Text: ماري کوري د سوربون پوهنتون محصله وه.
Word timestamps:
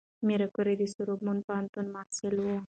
ماري 0.27 0.47
کوري 0.55 0.73
د 0.77 0.83
سوربون 0.93 1.37
پوهنتون 1.47 1.85
محصله 1.95 2.41
وه. 2.45 2.57